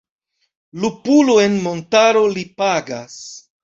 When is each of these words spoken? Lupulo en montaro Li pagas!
Lupulo 0.85 1.37
en 1.43 1.61
montaro 1.69 2.27
Li 2.35 2.49
pagas! 2.63 3.25